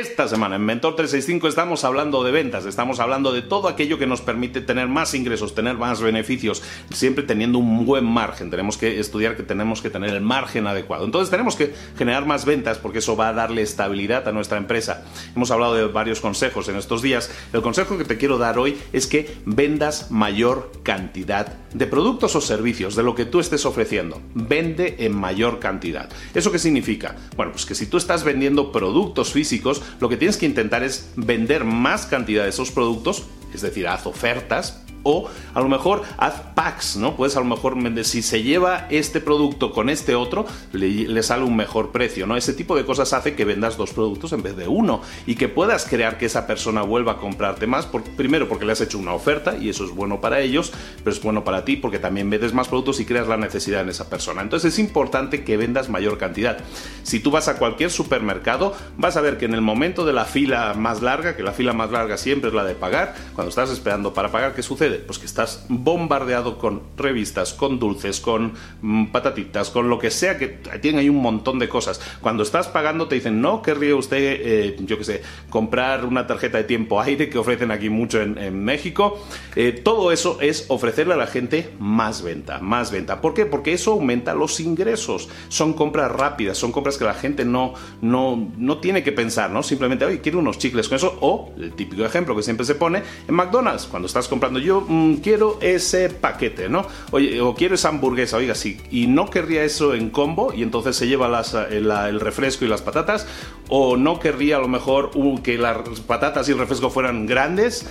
Esta 0.00 0.26
semana 0.28 0.56
en 0.56 0.64
Mentor 0.64 0.96
365 0.96 1.46
estamos 1.46 1.84
hablando 1.84 2.24
de 2.24 2.30
ventas, 2.30 2.64
estamos 2.64 3.00
hablando 3.00 3.32
de 3.32 3.42
todo 3.42 3.68
aquello 3.68 3.98
que 3.98 4.06
nos 4.06 4.22
permite 4.22 4.62
tener 4.62 4.88
más 4.88 5.12
ingresos, 5.12 5.54
tener 5.54 5.76
más 5.76 6.00
beneficios, 6.00 6.62
siempre 6.90 7.22
teniendo 7.22 7.58
un 7.58 7.84
buen 7.84 8.06
margen. 8.06 8.50
Tenemos 8.50 8.78
que 8.78 8.98
estudiar 8.98 9.36
que 9.36 9.42
tenemos 9.42 9.82
que 9.82 9.90
tener 9.90 10.14
el 10.14 10.22
margen 10.22 10.66
adecuado. 10.66 11.04
Entonces 11.04 11.30
tenemos 11.30 11.54
que 11.54 11.74
generar 11.98 12.24
más 12.24 12.46
ventas 12.46 12.78
porque 12.78 13.00
eso 13.00 13.14
va 13.14 13.28
a 13.28 13.34
darle 13.34 13.60
estabilidad 13.60 14.26
a 14.26 14.32
nuestra 14.32 14.56
empresa. 14.56 15.04
Hemos 15.36 15.50
hablado 15.50 15.74
de 15.74 15.84
varios 15.88 16.20
consejos 16.20 16.68
en 16.70 16.76
estos 16.76 17.02
días. 17.02 17.30
El 17.52 17.60
consejo 17.60 17.98
que 17.98 18.04
te 18.04 18.16
quiero 18.16 18.38
dar 18.38 18.58
hoy 18.58 18.78
es 18.94 19.06
que 19.06 19.36
vendas 19.44 20.10
mayor 20.10 20.72
cantidad 20.82 21.58
de 21.74 21.86
productos 21.86 22.34
o 22.36 22.40
servicios 22.40 22.96
de 22.96 23.02
lo 23.02 23.14
que 23.14 23.26
tú 23.26 23.38
estés 23.38 23.66
ofreciendo. 23.66 24.22
Vende 24.34 24.96
en 25.00 25.14
mayor 25.14 25.58
cantidad. 25.58 26.08
¿Eso 26.32 26.50
qué 26.50 26.58
significa? 26.58 27.16
Bueno, 27.36 27.52
pues 27.52 27.66
que 27.66 27.74
si 27.74 27.86
tú 27.86 27.98
estás 27.98 28.24
vendiendo 28.24 28.72
productos 28.72 29.32
físicos, 29.32 29.79
lo 30.00 30.08
que 30.08 30.16
tienes 30.16 30.36
que 30.36 30.46
intentar 30.46 30.82
es 30.82 31.10
vender 31.16 31.64
más 31.64 32.06
cantidad 32.06 32.44
de 32.44 32.50
esos 32.50 32.70
productos, 32.70 33.24
es 33.54 33.62
decir, 33.62 33.88
haz 33.88 34.06
ofertas 34.06 34.79
o 35.02 35.28
a 35.54 35.60
lo 35.60 35.68
mejor 35.68 36.02
haz 36.16 36.34
packs, 36.54 36.96
¿no? 36.96 37.16
Puedes 37.16 37.36
a 37.36 37.40
lo 37.40 37.46
mejor 37.46 37.76
si 38.04 38.22
se 38.22 38.42
lleva 38.42 38.86
este 38.90 39.20
producto 39.20 39.72
con 39.72 39.88
este 39.88 40.14
otro, 40.14 40.46
le, 40.72 41.22
sale 41.22 41.44
un 41.44 41.56
mejor 41.56 41.90
precio, 41.90 42.26
¿no? 42.26 42.36
Ese 42.36 42.52
tipo 42.52 42.76
de 42.76 42.84
cosas 42.84 43.12
hace 43.12 43.34
que 43.34 43.44
vendas 43.44 43.76
dos 43.76 43.92
productos 43.92 44.32
en 44.32 44.42
vez 44.42 44.56
de 44.56 44.68
uno 44.68 45.02
y 45.26 45.34
que 45.34 45.48
puedas 45.48 45.86
crear 45.86 46.18
que 46.18 46.26
esa 46.26 46.46
persona 46.46 46.82
vuelva 46.82 47.12
a 47.12 47.16
comprarte 47.16 47.66
más, 47.66 47.88
primero 48.16 48.48
porque 48.48 48.64
le 48.64 48.72
has 48.72 48.80
hecho 48.80 48.98
una 48.98 49.12
oferta 49.12 49.56
y 49.56 49.68
eso 49.68 49.84
es 49.84 49.90
bueno 49.90 50.20
para 50.20 50.40
ellos, 50.40 50.72
pero 51.02 51.14
es 51.14 51.22
bueno 51.22 51.44
para 51.44 51.64
ti 51.64 51.76
porque 51.76 51.98
también 51.98 52.28
vendes 52.28 52.52
más 52.52 52.68
productos 52.68 53.00
y 53.00 53.04
creas 53.04 53.28
la 53.28 53.36
necesidad 53.36 53.82
en 53.82 53.88
esa 53.88 54.08
persona. 54.08 54.42
Entonces 54.42 54.74
es 54.74 54.78
importante 54.78 55.44
que 55.44 55.56
vendas 55.56 55.88
mayor 55.88 56.18
cantidad. 56.18 56.58
Si 57.02 57.20
tú 57.20 57.30
vas 57.30 57.48
a 57.48 57.56
cualquier 57.56 57.90
supermercado, 57.90 58.74
vas 58.96 59.16
a 59.16 59.20
ver 59.20 59.38
que 59.38 59.44
en 59.44 59.54
el 59.54 59.60
momento 59.60 60.04
de 60.04 60.12
la 60.12 60.24
fila 60.24 60.74
más 60.74 61.02
larga, 61.02 61.36
que 61.36 61.42
la 61.42 61.52
fila 61.52 61.72
más 61.72 61.90
larga 61.90 62.16
siempre 62.16 62.48
es 62.48 62.54
la 62.54 62.64
de 62.64 62.74
pagar, 62.74 63.14
cuando 63.34 63.50
estás 63.50 63.70
esperando 63.70 64.12
para 64.12 64.30
pagar, 64.30 64.54
¿qué 64.54 64.62
sucede? 64.62 64.89
Pues 64.98 65.18
que 65.18 65.26
estás 65.26 65.66
bombardeado 65.68 66.58
con 66.58 66.82
revistas, 66.96 67.52
con 67.52 67.78
dulces, 67.78 68.20
con 68.20 68.52
mm, 68.82 69.06
patatitas, 69.06 69.70
con 69.70 69.88
lo 69.88 69.98
que 69.98 70.10
sea 70.10 70.38
que 70.38 70.48
tienen 70.80 71.00
ahí 71.00 71.08
un 71.08 71.22
montón 71.22 71.58
de 71.58 71.68
cosas. 71.68 72.00
Cuando 72.20 72.42
estás 72.42 72.68
pagando 72.68 73.08
te 73.08 73.14
dicen, 73.14 73.40
no 73.40 73.62
querría 73.62 73.96
usted, 73.96 74.18
eh, 74.18 74.76
yo 74.80 74.98
qué 74.98 75.04
sé, 75.04 75.22
comprar 75.48 76.04
una 76.04 76.26
tarjeta 76.26 76.58
de 76.58 76.64
tiempo 76.64 77.00
aire 77.00 77.28
que 77.28 77.38
ofrecen 77.38 77.70
aquí 77.70 77.88
mucho 77.88 78.20
en, 78.20 78.60
México. 78.64 79.24
Eh, 79.56 79.72
todo 79.72 80.12
eso 80.12 80.38
es 80.40 80.66
ofrecerle 80.68 81.14
a 81.14 81.16
la 81.16 81.26
gente 81.26 81.70
más 81.78 82.22
venta, 82.22 82.58
más 82.60 82.90
venta. 82.90 83.20
¿Por 83.20 83.34
qué? 83.34 83.46
Porque 83.46 83.72
eso 83.72 83.92
aumenta 83.92 84.34
los 84.34 84.60
ingresos. 84.60 85.28
Son 85.48 85.72
compras 85.72 86.10
rápidas, 86.10 86.58
son 86.58 86.72
compras 86.72 86.98
que 86.98 87.04
la 87.04 87.14
gente 87.14 87.44
no, 87.44 87.74
no, 88.00 88.50
no 88.56 88.78
tiene 88.78 89.02
que 89.02 89.12
pensar, 89.12 89.50
¿no? 89.50 89.62
Simplemente, 89.62 90.04
oye, 90.04 90.20
quiero 90.20 90.38
unos 90.38 90.58
chicles 90.58 90.88
con 90.88 90.96
eso. 90.96 91.18
O 91.20 91.52
el 91.58 91.72
típico 91.72 92.04
ejemplo 92.04 92.36
que 92.36 92.42
siempre 92.42 92.66
se 92.66 92.74
pone 92.74 93.02
en 93.26 93.34
McDonald's, 93.34 93.86
cuando 93.86 94.06
estás 94.06 94.28
comprando 94.28 94.58
yo 94.58 94.79
Mm, 94.88 95.14
quiero 95.16 95.58
ese 95.60 96.08
paquete, 96.08 96.68
¿no? 96.68 96.86
O 97.10 97.54
quiero 97.54 97.74
esa 97.74 97.88
hamburguesa, 97.88 98.36
oiga, 98.36 98.54
sí, 98.54 98.80
y 98.90 99.06
no 99.06 99.30
querría 99.30 99.64
eso 99.64 99.94
en 99.94 100.10
combo 100.10 100.52
y 100.54 100.62
entonces 100.62 100.96
se 100.96 101.06
lleva 101.06 101.26
el, 101.70 102.20
refresco 102.20 102.64
y 102.64 102.68
las 102.68 102.82
patatas, 102.82 103.26
o 103.68 103.96
no 103.96 104.20
querría 104.20 104.56
a 104.56 104.60
lo 104.60 104.68
mejor 104.68 105.10
que 105.42 105.58
las 105.58 106.00
patatas 106.00 106.48
y 106.48 106.52
el 106.52 106.58
refresco 106.58 106.90
fueran 106.90 107.26
grandes. 107.26 107.86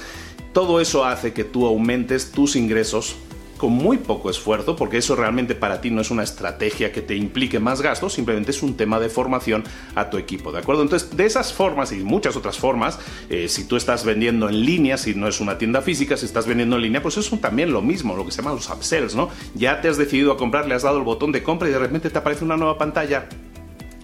Todo 0.53 0.81
eso 0.81 1.05
hace 1.05 1.33
que 1.33 1.43
tú 1.43 1.65
aumentes 1.65 2.31
tus 2.31 2.55
ingresos 2.55 3.15
con 3.59 3.73
muy 3.73 3.97
poco 3.97 4.31
esfuerzo, 4.31 4.75
porque 4.75 4.97
eso 4.97 5.15
realmente 5.15 5.53
para 5.53 5.81
ti 5.81 5.91
no 5.91 6.01
es 6.01 6.09
una 6.09 6.23
estrategia 6.23 6.91
que 6.91 7.01
te 7.01 7.15
implique 7.15 7.59
más 7.59 7.81
gastos, 7.81 8.13
simplemente 8.13 8.51
es 8.51 8.63
un 8.63 8.75
tema 8.75 8.99
de 8.99 9.09
formación 9.09 9.63
a 9.93 10.09
tu 10.09 10.17
equipo, 10.17 10.51
¿de 10.51 10.59
acuerdo? 10.59 10.81
Entonces, 10.81 11.15
de 11.15 11.25
esas 11.25 11.53
formas 11.53 11.91
y 11.91 11.97
muchas 11.97 12.35
otras 12.35 12.57
formas, 12.57 12.97
eh, 13.29 13.47
si 13.49 13.65
tú 13.65 13.75
estás 13.75 14.05
vendiendo 14.05 14.49
en 14.49 14.65
línea, 14.65 14.97
si 14.97 15.13
no 15.13 15.27
es 15.27 15.41
una 15.41 15.57
tienda 15.57 15.81
física, 15.81 16.17
si 16.17 16.25
estás 16.25 16.47
vendiendo 16.47 16.77
en 16.77 16.83
línea, 16.83 17.03
pues 17.03 17.17
es 17.17 17.29
también 17.41 17.71
lo 17.71 17.81
mismo, 17.81 18.15
lo 18.15 18.25
que 18.25 18.31
se 18.31 18.41
llama 18.41 18.55
los 18.55 18.69
upsells, 18.69 19.13
¿no? 19.13 19.29
Ya 19.53 19.81
te 19.81 19.89
has 19.89 19.97
decidido 19.97 20.31
a 20.31 20.37
comprar, 20.37 20.65
le 20.65 20.73
has 20.73 20.83
dado 20.83 20.97
el 20.97 21.03
botón 21.03 21.31
de 21.31 21.43
compra 21.43 21.67
y 21.67 21.71
de 21.71 21.79
repente 21.79 22.09
te 22.09 22.17
aparece 22.17 22.45
una 22.45 22.57
nueva 22.57 22.77
pantalla 22.77 23.27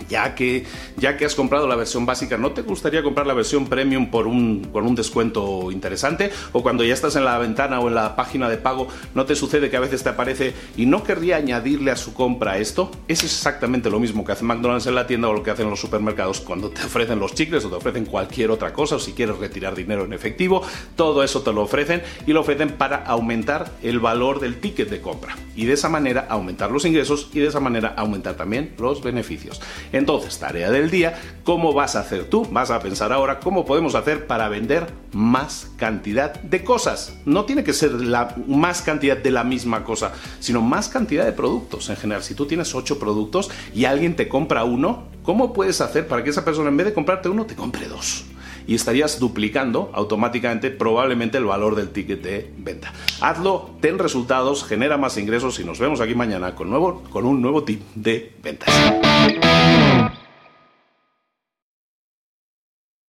ya 0.10 0.36
que, 0.36 0.66
ya 0.98 1.18
que 1.18 1.26
has 1.26 1.36
comprado 1.36 1.68
la 1.68 1.76
versión 1.76 2.06
básica, 2.06 2.38
¿no 2.38 2.52
te 2.52 2.62
gustaría 2.62 3.04
comprar 3.04 3.28
la 3.28 3.34
versión 3.34 3.68
premium 3.68 4.10
por 4.10 4.28
un, 4.28 4.70
por 4.72 4.84
un 4.84 4.96
descuento 4.96 5.72
interesante? 5.72 6.32
O 6.52 6.64
cuando 6.64 6.84
ya 6.84 6.94
estás 6.94 7.16
en 7.16 7.26
la 7.26 7.38
ventana 7.38 7.80
o 7.80 7.88
en 7.88 7.96
la 7.96 8.16
página 8.16 8.50
de 8.50 8.58
pago, 8.58 8.88
¿no 9.14 9.26
te 9.26 9.36
sucede 9.36 9.70
que 9.70 9.78
a 9.78 9.82
veces 9.82 10.04
te 10.04 10.10
aparece 10.10 10.54
y 10.78 10.86
no 10.86 11.04
querría 11.04 11.38
añadirle 11.38 11.92
a 11.92 11.96
su 11.96 12.14
compra 12.14 12.58
esto? 12.58 12.92
Es 13.08 13.24
exactamente 13.24 13.90
lo 13.90 14.00
mismo 14.00 14.24
que 14.26 14.32
hace 14.32 14.44
McDonald's 14.44 14.88
en 14.88 14.96
la 14.96 15.08
tienda 15.08 15.30
o 15.30 15.34
lo 15.34 15.44
que 15.44 15.52
hacen 15.52 15.70
los 15.70 15.80
supermercados 15.80 16.42
cuando 16.42 16.70
te 16.70 16.84
ofrecen 16.84 17.20
los 17.20 17.34
chicles 17.34 17.66
o 17.66 17.70
te 17.70 17.76
ofrecen 17.76 18.06
cualquier 18.06 18.52
otra 18.52 18.74
cosa 18.74 18.96
o 18.96 19.00
si 19.00 19.14
quieres 19.14 19.38
retirar 19.38 19.76
dinero 19.76 20.06
en 20.06 20.14
efectivo, 20.14 20.62
todo 20.96 21.24
eso 21.24 21.42
te 21.42 21.54
lo 21.54 21.62
ofrecen 21.62 22.02
y 22.26 22.34
lo 22.34 22.42
ofrecen 22.42 22.70
para 22.70 22.98
aumentar 22.98 23.72
el 23.84 24.00
valor 24.00 24.40
del 24.40 24.60
ticket 24.60 24.90
de 24.90 25.02
compra 25.02 25.36
y 25.56 25.66
de 25.66 25.74
esa 25.74 25.90
manera 25.90 26.28
aumentar 26.30 26.72
los 26.72 26.86
ingresos 26.86 27.30
y 27.34 27.40
de 27.40 27.48
esa 27.48 27.60
manera 27.60 27.94
aumentar 27.98 28.36
también 28.36 28.74
los 28.78 29.02
beneficios. 29.02 29.62
Entonces, 29.96 30.38
tarea 30.40 30.72
del 30.72 30.92
día, 30.92 31.18
¿cómo 31.46 31.72
vas 31.72 31.96
a 31.96 32.02
hacer 32.02 32.26
tú? 32.26 32.46
Vas 32.52 32.70
a 32.70 32.82
pensar 32.82 33.14
ahora 33.14 33.40
cómo 33.40 33.64
podemos 33.64 33.96
hacer 33.96 34.28
para 34.28 34.50
vender 34.50 34.88
más 35.14 35.72
cantidad 35.78 36.34
de 36.34 36.66
cosas. 36.66 37.14
No 37.24 37.46
tiene 37.46 37.64
que 37.64 37.72
ser 37.72 37.94
la 37.94 38.36
más 38.46 38.82
cantidad 38.82 39.16
de 39.16 39.32
la 39.32 39.46
misma 39.46 39.86
cosa, 39.86 40.12
sino 40.42 40.62
más 40.62 40.90
cantidad 40.90 41.24
de 41.24 41.32
productos 41.32 41.90
en 41.90 41.96
general. 41.96 42.24
Si 42.24 42.36
tú 42.36 42.46
tienes 42.46 42.76
8 42.76 43.00
productos 43.00 43.50
y 43.74 43.86
alguien 43.86 44.18
te 44.18 44.28
compra 44.28 44.66
uno, 44.66 45.06
¿cómo 45.24 45.54
puedes 45.54 45.80
hacer 45.80 46.10
para 46.10 46.26
que 46.26 46.32
esa 46.32 46.44
persona 46.44 46.68
en 46.68 46.76
vez 46.76 46.88
de 46.88 46.94
comprarte 46.94 47.30
uno 47.30 47.46
te 47.46 47.56
compre 47.56 47.88
dos? 47.88 48.26
Y 48.68 48.76
estarías 48.76 49.20
duplicando 49.20 49.92
automáticamente 49.94 50.72
probablemente 50.72 51.38
el 51.38 51.46
valor 51.46 51.76
del 51.76 51.90
ticket 51.90 52.22
de 52.22 52.52
venta. 52.58 52.94
Hazlo, 53.22 53.72
ten 53.82 54.00
resultados, 54.00 54.64
genera 54.64 54.98
más 54.98 55.18
ingresos 55.18 55.60
y 55.60 55.64
nos 55.64 55.80
vemos 55.80 56.02
aquí 56.02 56.16
mañana 56.16 56.56
con, 56.56 56.70
nuevo, 56.70 57.04
con 57.10 57.26
un 57.26 57.42
nuevo 57.42 57.64
tip 57.64 57.82
de 57.96 58.34
ventas. 58.42 58.70